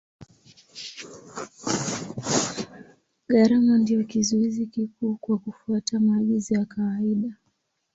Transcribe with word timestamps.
Gharama 3.29 3.77
ndio 3.77 4.03
kizuizi 4.03 4.65
kikuu 4.65 5.15
kwa 5.15 5.37
kufuata 5.37 5.99
maagizo 5.99 6.55
ya 6.55 6.65
madawa. 6.77 7.33